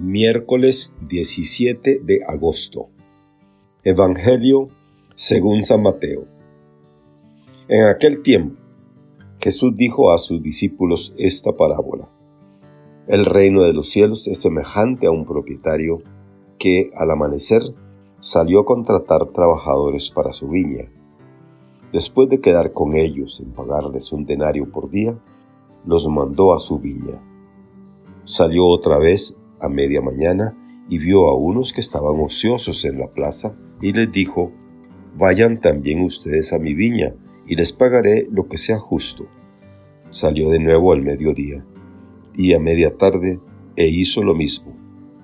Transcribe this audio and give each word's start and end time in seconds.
Miércoles 0.00 0.92
17 1.08 2.02
de 2.04 2.20
agosto. 2.24 2.88
Evangelio 3.82 4.68
según 5.16 5.64
San 5.64 5.82
Mateo. 5.82 6.24
En 7.66 7.84
aquel 7.86 8.22
tiempo, 8.22 8.62
Jesús 9.40 9.72
dijo 9.76 10.12
a 10.12 10.18
sus 10.18 10.40
discípulos 10.40 11.12
esta 11.18 11.56
parábola. 11.56 12.08
El 13.08 13.24
reino 13.24 13.62
de 13.62 13.72
los 13.72 13.88
cielos 13.88 14.28
es 14.28 14.40
semejante 14.40 15.08
a 15.08 15.10
un 15.10 15.24
propietario 15.24 16.00
que 16.60 16.92
al 16.94 17.10
amanecer 17.10 17.62
salió 18.20 18.60
a 18.60 18.64
contratar 18.64 19.26
trabajadores 19.32 20.12
para 20.12 20.32
su 20.32 20.48
viña. 20.48 20.92
Después 21.92 22.28
de 22.28 22.40
quedar 22.40 22.70
con 22.70 22.94
ellos 22.94 23.40
en 23.40 23.50
pagarles 23.50 24.12
un 24.12 24.26
denario 24.26 24.70
por 24.70 24.90
día, 24.90 25.18
los 25.84 26.06
mandó 26.06 26.54
a 26.54 26.60
su 26.60 26.78
viña. 26.78 27.20
Salió 28.22 28.64
otra 28.64 28.98
vez 28.98 29.36
a 29.60 29.68
media 29.68 30.00
mañana 30.00 30.56
y 30.88 30.98
vio 30.98 31.26
a 31.26 31.36
unos 31.36 31.72
que 31.72 31.80
estaban 31.80 32.20
ociosos 32.20 32.84
en 32.84 32.98
la 32.98 33.08
plaza 33.08 33.56
y 33.80 33.92
les 33.92 34.10
dijo, 34.10 34.52
Vayan 35.16 35.60
también 35.60 36.02
ustedes 36.02 36.52
a 36.52 36.58
mi 36.58 36.74
viña 36.74 37.14
y 37.46 37.56
les 37.56 37.72
pagaré 37.72 38.28
lo 38.30 38.46
que 38.46 38.58
sea 38.58 38.78
justo. 38.78 39.26
Salió 40.10 40.50
de 40.50 40.60
nuevo 40.60 40.92
al 40.92 41.02
mediodía 41.02 41.66
y 42.34 42.54
a 42.54 42.60
media 42.60 42.96
tarde 42.96 43.40
e 43.76 43.88
hizo 43.88 44.22
lo 44.22 44.34
mismo. 44.34 44.76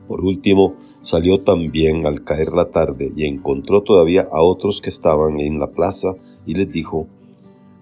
Por 0.09 0.23
último, 0.23 0.75
salió 1.01 1.43
también 1.43 2.07
al 2.07 2.25
caer 2.25 2.53
la 2.53 2.71
tarde 2.71 3.11
y 3.17 3.25
encontró 3.25 3.83
todavía 3.83 4.27
a 4.33 4.43
otros 4.43 4.81
que 4.83 4.91
estaban 4.91 5.39
en 5.41 5.59
la 5.59 5.71
plaza 5.71 6.15
y 6.45 6.55
les 6.55 6.69
dijo, 6.69 7.07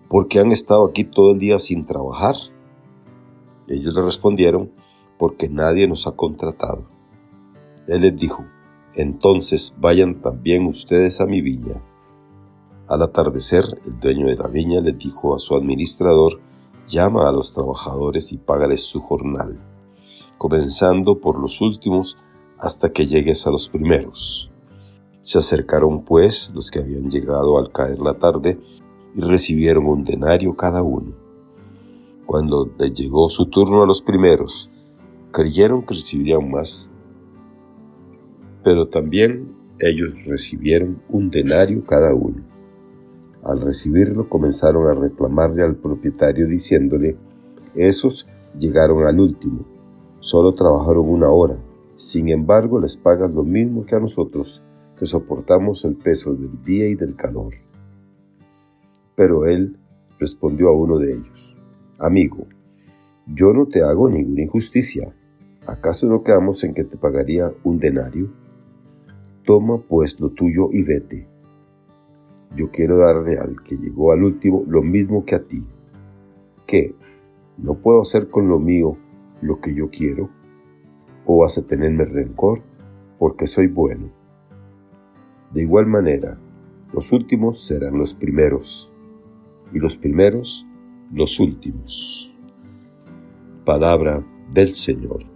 ¿por 0.08 0.28
qué 0.28 0.38
han 0.38 0.52
estado 0.52 0.84
aquí 0.84 1.04
todo 1.04 1.32
el 1.32 1.38
día 1.38 1.58
sin 1.58 1.86
trabajar? 1.86 2.36
Ellos 3.68 3.94
le 3.94 4.02
respondieron, 4.02 4.70
porque 5.22 5.48
nadie 5.48 5.86
nos 5.86 6.08
ha 6.08 6.16
contratado. 6.16 6.84
Él 7.86 8.02
les 8.02 8.16
dijo, 8.16 8.44
entonces 8.92 9.72
vayan 9.78 10.20
también 10.20 10.66
ustedes 10.66 11.20
a 11.20 11.26
mi 11.26 11.40
viña. 11.40 11.80
Al 12.88 13.02
atardecer, 13.02 13.62
el 13.86 14.00
dueño 14.00 14.26
de 14.26 14.34
la 14.34 14.48
viña 14.48 14.80
les 14.80 14.98
dijo 14.98 15.36
a 15.36 15.38
su 15.38 15.54
administrador, 15.54 16.40
llama 16.88 17.28
a 17.28 17.30
los 17.30 17.52
trabajadores 17.52 18.32
y 18.32 18.38
págales 18.38 18.82
su 18.82 19.00
jornal, 19.00 19.60
comenzando 20.38 21.20
por 21.20 21.38
los 21.38 21.60
últimos 21.60 22.18
hasta 22.58 22.92
que 22.92 23.06
llegues 23.06 23.46
a 23.46 23.52
los 23.52 23.68
primeros. 23.68 24.50
Se 25.20 25.38
acercaron 25.38 26.02
pues 26.02 26.50
los 26.52 26.68
que 26.68 26.80
habían 26.80 27.08
llegado 27.08 27.58
al 27.58 27.70
caer 27.70 28.00
la 28.00 28.14
tarde 28.14 28.58
y 29.14 29.20
recibieron 29.20 29.86
un 29.86 30.02
denario 30.02 30.56
cada 30.56 30.82
uno. 30.82 31.14
Cuando 32.26 32.68
les 32.76 32.92
llegó 32.92 33.30
su 33.30 33.46
turno 33.46 33.84
a 33.84 33.86
los 33.86 34.02
primeros, 34.02 34.68
creyeron 35.32 35.82
que 35.82 35.94
recibirían 35.94 36.50
más, 36.50 36.90
pero 38.62 38.88
también 38.88 39.56
ellos 39.80 40.14
recibieron 40.24 41.02
un 41.08 41.30
denario 41.30 41.84
cada 41.84 42.14
uno. 42.14 42.46
Al 43.42 43.60
recibirlo 43.60 44.28
comenzaron 44.28 44.86
a 44.86 45.00
reclamarle 45.00 45.64
al 45.64 45.74
propietario 45.74 46.46
diciéndole, 46.46 47.16
esos 47.74 48.28
llegaron 48.56 49.04
al 49.04 49.18
último, 49.18 49.66
solo 50.20 50.54
trabajaron 50.54 51.08
una 51.08 51.30
hora, 51.30 51.58
sin 51.96 52.28
embargo 52.28 52.78
les 52.78 52.96
pagas 52.96 53.34
lo 53.34 53.42
mismo 53.42 53.84
que 53.84 53.96
a 53.96 54.00
nosotros 54.00 54.62
que 54.96 55.06
soportamos 55.06 55.84
el 55.84 55.96
peso 55.96 56.34
del 56.34 56.60
día 56.60 56.86
y 56.88 56.94
del 56.94 57.16
calor. 57.16 57.52
Pero 59.16 59.46
él 59.46 59.76
respondió 60.20 60.68
a 60.68 60.76
uno 60.76 60.98
de 60.98 61.12
ellos, 61.12 61.56
Amigo, 61.98 62.46
yo 63.26 63.52
no 63.52 63.66
te 63.66 63.82
hago 63.82 64.08
ninguna 64.08 64.42
injusticia. 64.42 65.14
¿Acaso 65.66 66.08
no 66.08 66.24
quedamos 66.24 66.64
en 66.64 66.74
que 66.74 66.82
te 66.82 66.96
pagaría 66.96 67.52
un 67.62 67.78
denario? 67.78 68.32
Toma 69.44 69.80
pues 69.80 70.18
lo 70.18 70.30
tuyo 70.30 70.66
y 70.70 70.82
vete. 70.82 71.28
Yo 72.56 72.70
quiero 72.72 72.98
darle 72.98 73.38
al 73.38 73.62
que 73.62 73.76
llegó 73.76 74.12
al 74.12 74.24
último 74.24 74.64
lo 74.66 74.82
mismo 74.82 75.24
que 75.24 75.36
a 75.36 75.44
ti. 75.44 75.64
¿Qué? 76.66 76.96
¿No 77.58 77.80
puedo 77.80 78.02
hacer 78.02 78.28
con 78.28 78.48
lo 78.48 78.58
mío 78.58 78.98
lo 79.40 79.60
que 79.60 79.74
yo 79.74 79.88
quiero? 79.90 80.30
¿O 81.26 81.38
vas 81.38 81.58
a 81.58 81.66
tenerme 81.66 82.04
rencor 82.06 82.60
porque 83.18 83.46
soy 83.46 83.68
bueno? 83.68 84.10
De 85.52 85.62
igual 85.62 85.86
manera, 85.86 86.38
los 86.92 87.12
últimos 87.12 87.60
serán 87.60 87.98
los 87.98 88.14
primeros, 88.14 88.92
y 89.72 89.78
los 89.78 89.96
primeros 89.96 90.66
los 91.12 91.38
últimos. 91.38 92.34
Palabra 93.64 94.26
del 94.52 94.74
Señor. 94.74 95.31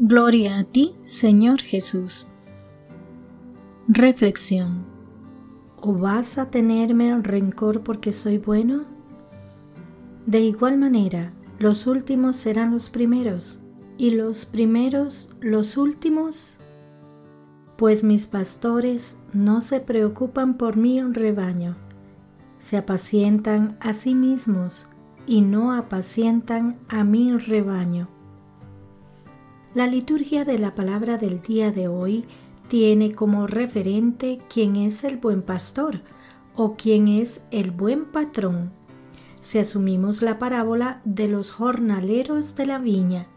Gloria 0.00 0.60
a 0.60 0.62
ti, 0.62 0.94
Señor 1.00 1.60
Jesús. 1.60 2.28
Reflexión. 3.88 4.86
¿O 5.76 5.92
vas 5.92 6.38
a 6.38 6.52
tenerme 6.52 7.20
rencor 7.20 7.82
porque 7.82 8.12
soy 8.12 8.38
bueno? 8.38 8.84
De 10.24 10.38
igual 10.38 10.78
manera, 10.78 11.32
los 11.58 11.88
últimos 11.88 12.36
serán 12.36 12.70
los 12.70 12.90
primeros, 12.90 13.58
y 13.96 14.12
los 14.12 14.46
primeros 14.46 15.30
los 15.40 15.76
últimos 15.76 16.60
pues 17.76 18.04
mis 18.04 18.28
pastores 18.28 19.16
no 19.32 19.60
se 19.60 19.80
preocupan 19.80 20.58
por 20.58 20.76
mi 20.76 21.02
rebaño, 21.02 21.76
se 22.60 22.76
apacientan 22.76 23.76
a 23.80 23.92
sí 23.92 24.14
mismos 24.14 24.86
y 25.26 25.40
no 25.40 25.72
apacientan 25.72 26.78
a 26.88 27.02
mi 27.02 27.36
rebaño. 27.36 28.08
La 29.78 29.86
liturgia 29.86 30.44
de 30.44 30.58
la 30.58 30.74
palabra 30.74 31.18
del 31.18 31.40
día 31.40 31.70
de 31.70 31.86
hoy 31.86 32.24
tiene 32.66 33.14
como 33.14 33.46
referente 33.46 34.40
quién 34.52 34.74
es 34.74 35.04
el 35.04 35.18
buen 35.18 35.40
pastor 35.40 36.02
o 36.56 36.74
quién 36.74 37.06
es 37.06 37.42
el 37.52 37.70
buen 37.70 38.06
patrón. 38.06 38.72
Si 39.38 39.60
asumimos 39.60 40.20
la 40.20 40.40
parábola 40.40 41.00
de 41.04 41.28
los 41.28 41.52
jornaleros 41.52 42.56
de 42.56 42.66
la 42.66 42.80
viña, 42.80 43.28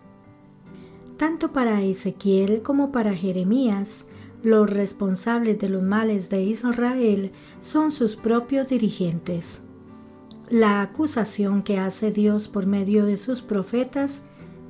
tanto 1.15 1.53
para 1.53 1.83
Ezequiel 1.83 2.63
como 2.63 2.91
para 2.91 3.13
Jeremías, 3.13 4.07
los 4.41 4.67
responsables 4.67 5.59
de 5.59 5.69
los 5.69 5.83
males 5.83 6.31
de 6.31 6.41
Israel 6.41 7.33
son 7.59 7.91
sus 7.91 8.15
propios 8.15 8.67
dirigentes. 8.67 9.61
La 10.49 10.81
acusación 10.81 11.61
que 11.61 11.77
hace 11.77 12.11
Dios 12.11 12.47
por 12.47 12.65
medio 12.65 13.05
de 13.05 13.17
sus 13.17 13.43
profetas 13.43 14.23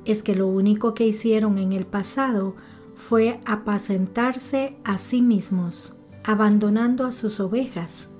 es 0.04 0.22
que 0.22 0.34
lo 0.34 0.46
único 0.46 0.94
que 0.94 1.06
hicieron 1.06 1.58
en 1.58 1.72
el 1.72 1.86
pasado 1.86 2.56
fue 2.94 3.38
apacentarse 3.46 4.76
a 4.84 4.98
sí 4.98 5.22
mismos, 5.22 5.96
abandonando 6.24 7.04
a 7.04 7.12
sus 7.12 7.40
ovejas. 7.40 8.10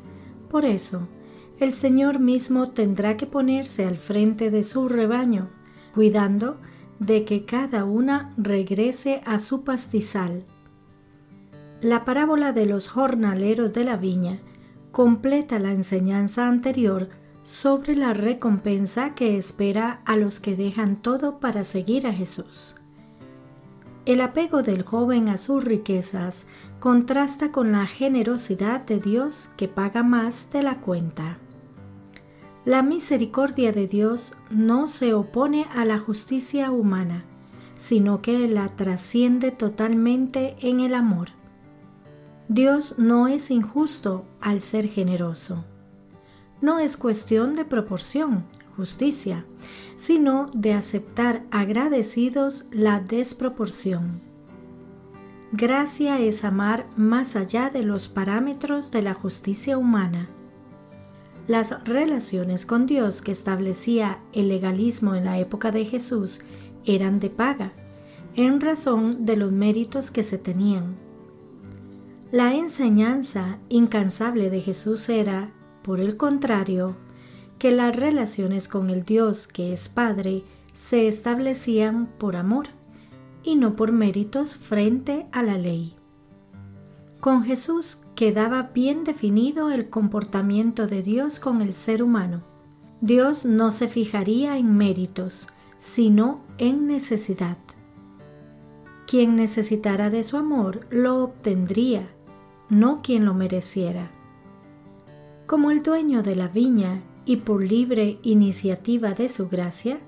Por 0.48 0.64
eso, 0.64 1.08
el 1.58 1.72
Señor 1.72 2.18
mismo 2.18 2.70
tendrá 2.70 3.16
que 3.16 3.26
ponerse 3.26 3.84
al 3.84 3.96
frente 3.96 4.50
de 4.50 4.62
su 4.62 4.88
rebaño, 4.88 5.50
cuidando 5.94 6.58
de 6.98 7.24
que 7.24 7.44
cada 7.44 7.84
una 7.84 8.32
regrese 8.36 9.20
a 9.24 9.38
su 9.38 9.64
pastizal 9.64 10.44
la 11.82 12.04
parábola 12.04 12.52
de 12.52 12.64
los 12.64 12.86
jornaleros 12.86 13.72
de 13.72 13.82
la 13.82 13.96
viña 13.96 14.38
completa 14.92 15.58
la 15.58 15.72
enseñanza 15.72 16.46
anterior 16.46 17.08
sobre 17.42 17.96
la 17.96 18.14
recompensa 18.14 19.14
que 19.14 19.36
espera 19.36 20.00
a 20.04 20.16
los 20.16 20.40
que 20.40 20.56
dejan 20.56 20.96
todo 20.96 21.40
para 21.40 21.64
seguir 21.64 22.06
a 22.06 22.12
Jesús. 22.12 22.76
El 24.04 24.20
apego 24.20 24.62
del 24.62 24.82
joven 24.82 25.28
a 25.28 25.36
sus 25.36 25.64
riquezas 25.64 26.46
contrasta 26.80 27.52
con 27.52 27.72
la 27.72 27.86
generosidad 27.86 28.80
de 28.84 28.98
Dios 28.98 29.50
que 29.56 29.68
paga 29.68 30.02
más 30.02 30.50
de 30.52 30.62
la 30.62 30.80
cuenta. 30.80 31.38
La 32.64 32.82
misericordia 32.82 33.72
de 33.72 33.86
Dios 33.86 34.34
no 34.50 34.88
se 34.88 35.14
opone 35.14 35.66
a 35.72 35.84
la 35.84 35.98
justicia 35.98 36.70
humana, 36.70 37.24
sino 37.76 38.22
que 38.22 38.46
la 38.48 38.68
trasciende 38.76 39.50
totalmente 39.50 40.56
en 40.60 40.80
el 40.80 40.94
amor. 40.94 41.28
Dios 42.48 42.96
no 42.98 43.28
es 43.28 43.50
injusto 43.50 44.24
al 44.40 44.60
ser 44.60 44.86
generoso. 44.86 45.64
No 46.62 46.78
es 46.78 46.96
cuestión 46.96 47.54
de 47.54 47.64
proporción, 47.64 48.44
justicia, 48.76 49.44
sino 49.96 50.48
de 50.54 50.72
aceptar 50.74 51.44
agradecidos 51.50 52.66
la 52.70 53.00
desproporción. 53.00 54.20
Gracia 55.50 56.20
es 56.20 56.44
amar 56.44 56.86
más 56.96 57.36
allá 57.36 57.68
de 57.68 57.82
los 57.82 58.08
parámetros 58.08 58.90
de 58.90 59.02
la 59.02 59.12
justicia 59.12 59.76
humana. 59.76 60.30
Las 61.48 61.82
relaciones 61.84 62.64
con 62.64 62.86
Dios 62.86 63.20
que 63.20 63.32
establecía 63.32 64.20
el 64.32 64.48
legalismo 64.48 65.16
en 65.16 65.24
la 65.24 65.38
época 65.40 65.72
de 65.72 65.84
Jesús 65.84 66.40
eran 66.84 67.18
de 67.18 67.28
paga, 67.28 67.72
en 68.36 68.60
razón 68.60 69.26
de 69.26 69.36
los 69.36 69.50
méritos 69.50 70.12
que 70.12 70.22
se 70.22 70.38
tenían. 70.38 70.96
La 72.30 72.54
enseñanza 72.54 73.58
incansable 73.68 74.48
de 74.48 74.60
Jesús 74.60 75.08
era, 75.08 75.52
por 75.82 76.00
el 76.00 76.16
contrario, 76.16 76.96
que 77.58 77.70
las 77.70 77.94
relaciones 77.94 78.68
con 78.68 78.90
el 78.90 79.04
Dios 79.04 79.46
que 79.46 79.72
es 79.72 79.88
Padre 79.88 80.44
se 80.72 81.06
establecían 81.06 82.06
por 82.18 82.36
amor, 82.36 82.68
y 83.44 83.56
no 83.56 83.76
por 83.76 83.92
méritos 83.92 84.56
frente 84.56 85.26
a 85.32 85.42
la 85.42 85.58
ley. 85.58 85.94
Con 87.20 87.44
Jesús 87.44 88.00
quedaba 88.14 88.70
bien 88.74 89.04
definido 89.04 89.70
el 89.70 89.90
comportamiento 89.90 90.86
de 90.86 91.02
Dios 91.02 91.40
con 91.40 91.60
el 91.60 91.72
ser 91.72 92.02
humano. 92.02 92.42
Dios 93.00 93.44
no 93.44 93.70
se 93.70 93.88
fijaría 93.88 94.58
en 94.58 94.76
méritos, 94.76 95.48
sino 95.78 96.40
en 96.58 96.86
necesidad. 96.86 97.58
Quien 99.06 99.36
necesitara 99.36 100.10
de 100.10 100.22
su 100.22 100.36
amor 100.36 100.86
lo 100.90 101.22
obtendría, 101.22 102.08
no 102.68 103.02
quien 103.02 103.24
lo 103.24 103.34
mereciera. 103.34 104.10
Como 105.46 105.70
el 105.70 105.82
dueño 105.82 106.22
de 106.22 106.36
la 106.36 106.48
viña 106.48 107.02
y 107.24 107.38
por 107.38 107.62
libre 107.62 108.18
iniciativa 108.22 109.12
de 109.12 109.28
su 109.28 109.48
gracia, 109.48 109.98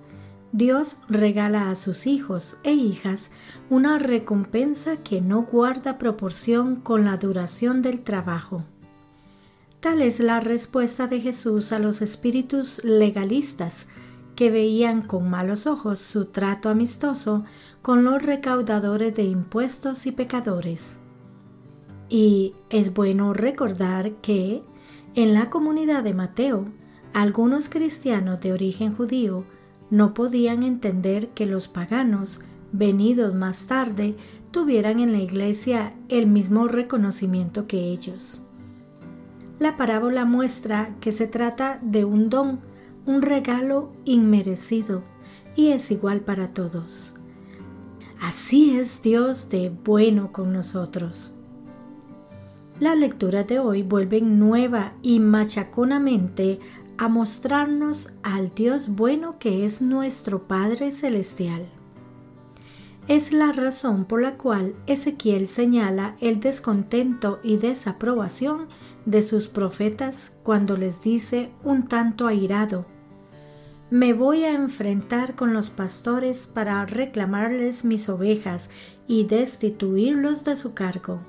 Dios 0.52 0.98
regala 1.08 1.70
a 1.70 1.74
sus 1.74 2.06
hijos 2.06 2.58
e 2.62 2.72
hijas 2.72 3.32
una 3.70 3.98
recompensa 3.98 4.98
que 4.98 5.20
no 5.20 5.42
guarda 5.42 5.98
proporción 5.98 6.76
con 6.76 7.04
la 7.04 7.16
duración 7.16 7.82
del 7.82 8.02
trabajo. 8.02 8.64
Tal 9.80 10.00
es 10.00 10.20
la 10.20 10.40
respuesta 10.40 11.08
de 11.08 11.20
Jesús 11.20 11.72
a 11.72 11.78
los 11.78 12.00
espíritus 12.00 12.82
legalistas 12.84 13.88
que 14.36 14.50
veían 14.50 15.02
con 15.02 15.28
malos 15.28 15.66
ojos 15.66 15.98
su 15.98 16.26
trato 16.26 16.68
amistoso 16.68 17.44
con 17.82 18.04
los 18.04 18.22
recaudadores 18.22 19.14
de 19.14 19.24
impuestos 19.24 20.06
y 20.06 20.12
pecadores. 20.12 21.00
Y 22.08 22.54
es 22.70 22.94
bueno 22.94 23.34
recordar 23.34 24.12
que, 24.22 24.62
en 25.14 25.34
la 25.34 25.48
comunidad 25.48 26.02
de 26.02 26.12
Mateo, 26.14 26.66
algunos 27.12 27.68
cristianos 27.68 28.40
de 28.40 28.52
origen 28.52 28.94
judío 28.94 29.44
no 29.90 30.12
podían 30.12 30.64
entender 30.64 31.28
que 31.28 31.46
los 31.46 31.68
paganos, 31.68 32.40
venidos 32.72 33.34
más 33.34 33.66
tarde, 33.66 34.16
tuvieran 34.50 34.98
en 34.98 35.12
la 35.12 35.18
iglesia 35.18 35.94
el 36.08 36.26
mismo 36.26 36.66
reconocimiento 36.66 37.68
que 37.68 37.78
ellos. 37.78 38.42
La 39.60 39.76
parábola 39.76 40.24
muestra 40.24 40.96
que 41.00 41.12
se 41.12 41.28
trata 41.28 41.78
de 41.80 42.04
un 42.04 42.28
don, 42.28 42.58
un 43.06 43.22
regalo 43.22 43.92
inmerecido, 44.04 45.04
y 45.54 45.68
es 45.68 45.92
igual 45.92 46.22
para 46.22 46.48
todos. 46.48 47.14
Así 48.20 48.76
es 48.76 49.02
Dios 49.02 49.48
de 49.50 49.70
bueno 49.70 50.32
con 50.32 50.52
nosotros. 50.52 51.33
Las 52.80 52.98
lecturas 52.98 53.46
de 53.46 53.60
hoy 53.60 53.82
vuelven 53.82 54.38
nueva 54.38 54.94
y 55.00 55.20
machaconamente 55.20 56.58
a 56.98 57.08
mostrarnos 57.08 58.12
al 58.22 58.52
Dios 58.52 58.88
bueno 58.88 59.38
que 59.38 59.64
es 59.64 59.80
nuestro 59.80 60.48
Padre 60.48 60.90
Celestial. 60.90 61.66
Es 63.06 63.32
la 63.32 63.52
razón 63.52 64.06
por 64.06 64.22
la 64.22 64.36
cual 64.36 64.74
Ezequiel 64.86 65.46
señala 65.46 66.16
el 66.20 66.40
descontento 66.40 67.38
y 67.42 67.58
desaprobación 67.58 68.68
de 69.06 69.22
sus 69.22 69.48
profetas 69.48 70.36
cuando 70.42 70.76
les 70.76 71.02
dice 71.02 71.50
un 71.62 71.84
tanto 71.84 72.26
airado, 72.26 72.86
me 73.90 74.12
voy 74.14 74.42
a 74.42 74.52
enfrentar 74.52 75.36
con 75.36 75.54
los 75.54 75.70
pastores 75.70 76.48
para 76.48 76.84
reclamarles 76.86 77.84
mis 77.84 78.08
ovejas 78.08 78.70
y 79.06 79.24
destituirlos 79.24 80.42
de 80.42 80.56
su 80.56 80.74
cargo. 80.74 81.20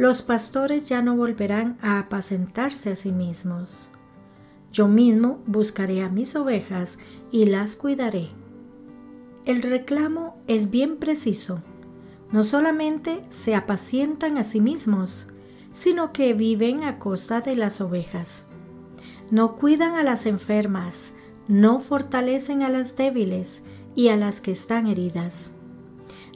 Los 0.00 0.22
pastores 0.22 0.88
ya 0.88 1.02
no 1.02 1.14
volverán 1.14 1.76
a 1.82 1.98
apacentarse 1.98 2.90
a 2.90 2.96
sí 2.96 3.12
mismos. 3.12 3.90
Yo 4.72 4.88
mismo 4.88 5.42
buscaré 5.44 6.02
a 6.02 6.08
mis 6.08 6.34
ovejas 6.36 6.98
y 7.30 7.44
las 7.44 7.76
cuidaré. 7.76 8.30
El 9.44 9.60
reclamo 9.60 10.38
es 10.46 10.70
bien 10.70 10.96
preciso. 10.96 11.62
No 12.32 12.44
solamente 12.44 13.20
se 13.28 13.54
apacientan 13.54 14.38
a 14.38 14.42
sí 14.42 14.62
mismos, 14.62 15.28
sino 15.74 16.14
que 16.14 16.32
viven 16.32 16.82
a 16.82 16.98
costa 16.98 17.42
de 17.42 17.54
las 17.54 17.82
ovejas. 17.82 18.46
No 19.30 19.54
cuidan 19.54 19.96
a 19.96 20.02
las 20.02 20.24
enfermas, 20.24 21.12
no 21.46 21.78
fortalecen 21.78 22.62
a 22.62 22.70
las 22.70 22.96
débiles 22.96 23.64
y 23.94 24.08
a 24.08 24.16
las 24.16 24.40
que 24.40 24.52
están 24.52 24.86
heridas. 24.86 25.59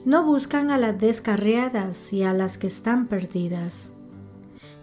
No 0.04 0.22
buscan 0.24 0.70
a 0.70 0.76
las 0.76 0.98
descarriadas 0.98 2.12
y 2.12 2.24
a 2.24 2.34
las 2.34 2.58
que 2.58 2.66
están 2.66 3.06
perdidas. 3.06 3.92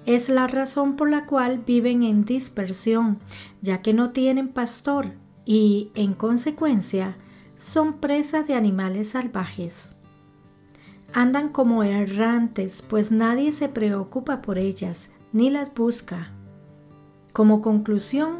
Es 0.07 0.29
la 0.29 0.47
razón 0.47 0.95
por 0.95 1.11
la 1.11 1.27
cual 1.27 1.59
viven 1.59 2.01
en 2.01 2.25
dispersión, 2.25 3.19
ya 3.61 3.83
que 3.83 3.93
no 3.93 4.11
tienen 4.11 4.47
pastor 4.47 5.13
y, 5.45 5.91
en 5.93 6.15
consecuencia, 6.15 7.17
son 7.53 7.99
presa 7.99 8.41
de 8.41 8.55
animales 8.55 9.09
salvajes. 9.09 9.95
Andan 11.13 11.49
como 11.49 11.83
errantes, 11.83 12.81
pues 12.81 13.11
nadie 13.11 13.51
se 13.51 13.69
preocupa 13.69 14.41
por 14.41 14.57
ellas 14.57 15.11
ni 15.33 15.51
las 15.51 15.71
busca. 15.71 16.31
Como 17.31 17.61
conclusión, 17.61 18.39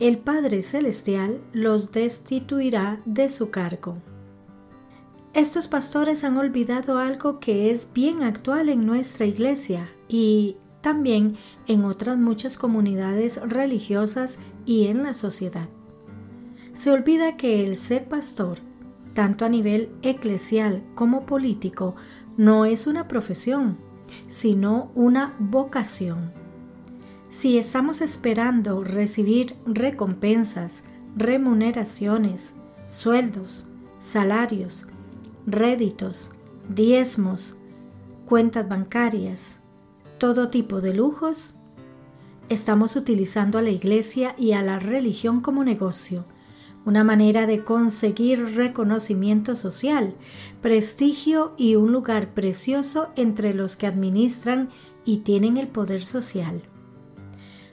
el 0.00 0.16
Padre 0.16 0.62
Celestial 0.62 1.42
los 1.52 1.92
destituirá 1.92 3.00
de 3.04 3.28
su 3.28 3.50
cargo. 3.50 3.98
Estos 5.36 5.68
pastores 5.68 6.24
han 6.24 6.38
olvidado 6.38 6.98
algo 6.98 7.40
que 7.40 7.70
es 7.70 7.90
bien 7.92 8.22
actual 8.22 8.70
en 8.70 8.86
nuestra 8.86 9.26
iglesia 9.26 9.86
y 10.08 10.56
también 10.80 11.36
en 11.66 11.84
otras 11.84 12.16
muchas 12.16 12.56
comunidades 12.56 13.38
religiosas 13.46 14.38
y 14.64 14.86
en 14.86 15.02
la 15.02 15.12
sociedad. 15.12 15.68
Se 16.72 16.90
olvida 16.90 17.36
que 17.36 17.66
el 17.66 17.76
ser 17.76 18.08
pastor, 18.08 18.60
tanto 19.12 19.44
a 19.44 19.50
nivel 19.50 19.90
eclesial 20.00 20.82
como 20.94 21.26
político, 21.26 21.96
no 22.38 22.64
es 22.64 22.86
una 22.86 23.06
profesión, 23.06 23.76
sino 24.28 24.90
una 24.94 25.36
vocación. 25.38 26.32
Si 27.28 27.58
estamos 27.58 28.00
esperando 28.00 28.82
recibir 28.84 29.54
recompensas, 29.66 30.84
remuneraciones, 31.14 32.54
sueldos, 32.88 33.66
salarios, 33.98 34.86
réditos, 35.46 36.32
diezmos, 36.68 37.56
cuentas 38.26 38.68
bancarias, 38.68 39.60
todo 40.18 40.50
tipo 40.50 40.80
de 40.80 40.92
lujos, 40.92 41.56
estamos 42.48 42.96
utilizando 42.96 43.58
a 43.58 43.62
la 43.62 43.70
iglesia 43.70 44.34
y 44.36 44.52
a 44.52 44.62
la 44.62 44.80
religión 44.80 45.40
como 45.40 45.62
negocio, 45.62 46.24
una 46.84 47.04
manera 47.04 47.46
de 47.46 47.64
conseguir 47.64 48.56
reconocimiento 48.56 49.56
social, 49.56 50.14
prestigio 50.62 51.54
y 51.56 51.76
un 51.76 51.92
lugar 51.92 52.34
precioso 52.34 53.10
entre 53.16 53.54
los 53.54 53.76
que 53.76 53.86
administran 53.86 54.70
y 55.04 55.18
tienen 55.18 55.56
el 55.56 55.68
poder 55.68 56.02
social. 56.02 56.62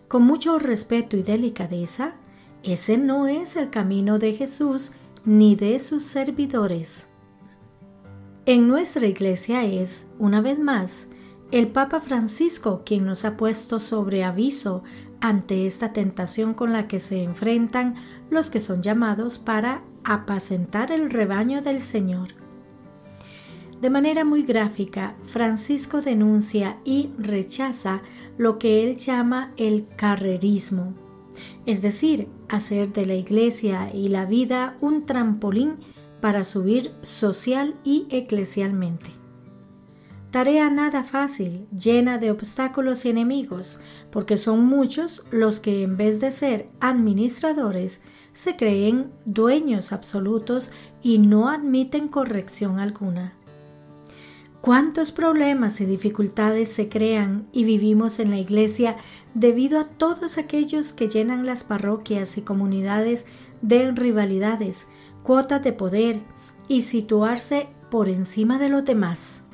Con 0.08 0.24
mucho 0.24 0.60
respeto 0.60 1.18
y 1.18 1.24
delicadeza, 1.24 2.15
ese 2.62 2.98
no 2.98 3.27
es 3.27 3.56
el 3.56 3.70
camino 3.70 4.20
de 4.20 4.34
Jesús 4.34 4.92
ni 5.25 5.56
de 5.56 5.80
sus 5.80 6.03
servidores. 6.03 7.12
En 8.46 8.68
nuestra 8.68 9.08
iglesia 9.08 9.64
es, 9.64 10.08
una 10.20 10.42
vez 10.42 10.60
más, 10.60 11.08
el 11.52 11.70
Papa 11.70 12.02
Francisco 12.02 12.82
quien 12.86 13.06
nos 13.06 13.24
ha 13.24 13.38
puesto 13.38 13.80
sobre 13.80 14.26
aviso 14.26 14.84
ante 15.22 15.66
esta 15.66 15.94
tentación 15.94 16.54
con 16.54 16.74
la 16.74 16.90
que 16.90 17.00
se 17.00 17.24
enfrentan 17.24 17.96
los 18.30 18.50
que 18.50 18.60
son 18.60 18.82
llamados 18.82 19.40
para 19.40 19.82
apacentar 20.04 20.92
el 20.92 21.10
rebaño 21.10 21.62
del 21.62 21.80
Señor. 21.80 22.30
De 23.80 23.90
manera 23.90 24.26
muy 24.26 24.44
gráfica, 24.44 25.16
Francisco 25.24 26.02
denuncia 26.02 26.80
y 26.84 27.12
rechaza 27.18 28.02
lo 28.38 28.60
que 28.60 28.84
él 28.84 28.98
llama 28.98 29.54
el 29.56 29.88
carrerismo, 29.96 30.94
es 31.66 31.82
decir, 31.82 32.28
hacer 32.50 32.92
de 32.92 33.06
la 33.06 33.16
iglesia 33.16 33.90
y 33.94 34.10
la 34.10 34.26
vida 34.26 34.76
un 34.82 35.06
trampolín 35.06 35.78
para 36.24 36.46
subir 36.46 36.94
social 37.01 37.75
y 37.84 38.08
eclesialmente. 38.10 39.12
Tarea 40.32 40.70
nada 40.70 41.03
fácil, 41.03 41.68
llena 41.68 42.18
de 42.18 42.32
obstáculos 42.32 43.03
y 43.03 43.10
enemigos, 43.10 43.82
porque 44.10 44.38
son 44.38 44.65
muchos 44.65 45.25
los 45.32 45.60
que 45.60 45.84
en 45.84 45.98
vez 45.98 46.22
de 46.22 46.32
ser 46.32 46.70
administradores, 46.80 48.00
se 48.32 48.56
creen 48.56 49.12
dueños 49.25 49.92
absolutos 49.92 50.72
y 51.01 51.20
no 51.20 51.50
admiten 51.50 52.08
corrección 52.08 52.80
alguna. 52.80 53.34
¿Cuántos 54.62 55.12
problemas 55.12 55.82
y 55.82 55.86
dificultades 55.86 56.70
se 56.70 56.88
crean 56.88 57.50
y 57.51 57.65
vivimos 57.65 58.20
en 58.20 58.30
la 58.30 58.39
iglesia 58.39 58.96
debido 59.34 59.77
a 59.77 59.89
todos 59.89 60.38
aquellos 60.38 60.94
que 60.94 61.10
llenan 61.10 61.46
las 61.46 61.65
parroquias 61.65 62.38
y 62.38 62.44
comunidades 62.44 63.25
de 63.62 63.92
rivalidades, 63.92 64.88
cuotas 65.24 65.63
de 65.63 65.74
poder 65.74 66.22
y 66.68 66.82
situarse 66.82 67.70
por 67.89 68.10
encima 68.10 68.60
de 68.60 68.70
los 68.70 68.86
demás? 68.86 69.46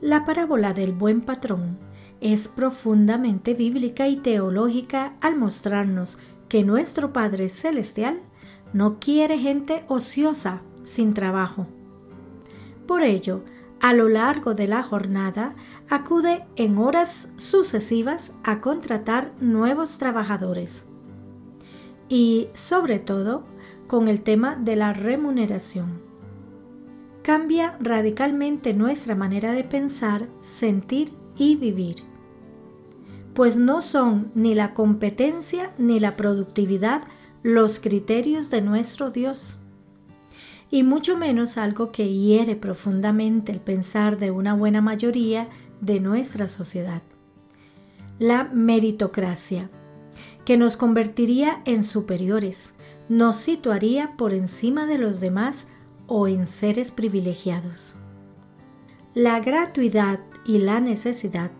La 0.00 0.24
parábola 0.24 0.72
del 0.72 0.92
buen 0.92 1.20
patrón 1.20 1.78
es 2.20 2.48
profundamente 2.48 3.54
bíblica 3.54 4.08
y 4.08 4.16
teológica 4.16 5.14
al 5.20 5.36
mostrarnos 5.36 6.18
que 6.48 6.64
nuestro 6.64 7.12
Padre 7.12 7.48
Celestial 7.48 8.20
no 8.72 8.98
quiere 8.98 9.38
gente 9.38 9.84
ociosa, 9.88 10.62
sin 10.82 11.14
trabajo. 11.14 11.66
Por 12.86 13.02
ello, 13.02 13.42
a 13.80 13.92
lo 13.92 14.08
largo 14.08 14.54
de 14.54 14.66
la 14.66 14.82
jornada, 14.82 15.54
acude 15.88 16.46
en 16.56 16.78
horas 16.78 17.32
sucesivas 17.36 18.34
a 18.42 18.60
contratar 18.60 19.32
nuevos 19.40 19.98
trabajadores. 19.98 20.86
Y, 22.08 22.48
sobre 22.52 22.98
todo, 22.98 23.44
con 23.90 24.06
el 24.06 24.20
tema 24.20 24.54
de 24.54 24.76
la 24.76 24.92
remuneración. 24.92 26.00
Cambia 27.22 27.76
radicalmente 27.80 28.72
nuestra 28.72 29.16
manera 29.16 29.50
de 29.50 29.64
pensar, 29.64 30.28
sentir 30.38 31.12
y 31.36 31.56
vivir. 31.56 31.96
Pues 33.34 33.56
no 33.56 33.82
son 33.82 34.30
ni 34.36 34.54
la 34.54 34.74
competencia 34.74 35.72
ni 35.76 35.98
la 35.98 36.14
productividad 36.14 37.02
los 37.42 37.80
criterios 37.80 38.48
de 38.48 38.62
nuestro 38.62 39.10
Dios, 39.10 39.58
y 40.70 40.84
mucho 40.84 41.16
menos 41.18 41.56
algo 41.56 41.90
que 41.90 42.12
hiere 42.12 42.54
profundamente 42.54 43.50
el 43.50 43.58
pensar 43.58 44.18
de 44.18 44.30
una 44.30 44.54
buena 44.54 44.80
mayoría 44.80 45.48
de 45.80 45.98
nuestra 45.98 46.46
sociedad. 46.46 47.02
La 48.20 48.44
meritocracia, 48.44 49.68
que 50.44 50.56
nos 50.56 50.76
convertiría 50.76 51.60
en 51.64 51.82
superiores, 51.82 52.74
nos 53.10 53.34
situaría 53.34 54.16
por 54.16 54.32
encima 54.32 54.86
de 54.86 54.96
los 54.96 55.18
demás 55.18 55.66
o 56.06 56.28
en 56.28 56.46
seres 56.46 56.92
privilegiados. 56.92 57.96
La 59.14 59.40
gratuidad 59.40 60.20
y 60.46 60.58
la 60.58 60.78
necesidad 60.78 61.50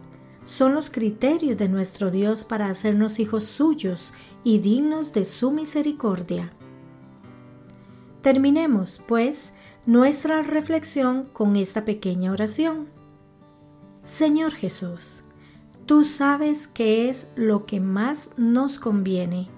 son 0.45 0.75
los 0.75 0.91
criterios 0.91 1.59
de 1.59 1.69
nuestro 1.69 2.13
Dios 2.13 2.45
para 2.45 2.69
hacernos 2.69 3.19
hijos 3.19 3.47
suyos 3.47 4.15
y 4.45 4.61
dignos 4.61 5.13
de 5.13 5.25
su 5.25 5.51
misericordia. 5.51 6.53
Terminemos, 8.23 9.03
pues, 9.09 9.55
nuestra 9.87 10.43
reflexión 10.43 11.25
con 11.33 11.57
esta 11.57 11.85
pequeña 11.85 12.31
oración. 12.31 12.87
Señor 14.05 14.53
Jesús, 14.53 15.25
tú 15.85 16.05
sabes 16.05 16.69
qué 16.69 17.09
es 17.09 17.33
lo 17.35 17.67
que 17.67 17.81
más 17.81 18.35
nos 18.37 18.79
conviene 18.79 19.49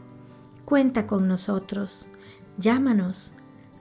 Cuenta 0.64 1.06
con 1.06 1.28
nosotros, 1.28 2.08
llámanos 2.56 3.34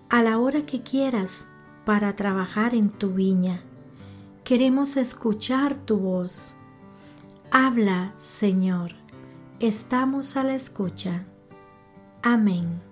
a 0.09 0.21
la 0.21 0.39
hora 0.39 0.65
que 0.65 0.83
quieras 0.83 1.47
para 1.85 2.15
trabajar 2.15 2.75
en 2.75 2.89
tu 2.89 3.11
viña. 3.11 3.63
Queremos 4.43 4.97
escuchar 4.97 5.75
tu 5.75 5.97
voz. 5.97 6.55
Habla, 7.51 8.13
Señor, 8.17 8.91
estamos 9.59 10.35
a 10.35 10.43
la 10.43 10.55
escucha. 10.55 11.25
Amén. 12.23 12.90